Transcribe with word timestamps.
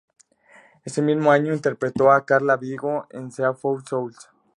Ese 0.83 0.99
mismo 1.03 1.29
año 1.31 1.53
interpretó 1.53 2.11
a 2.11 2.25
Carla 2.25 2.57
Vigo 2.57 3.05
en 3.11 3.31
"Sea 3.31 3.51
of 3.51 3.87
Souls". 3.87 4.31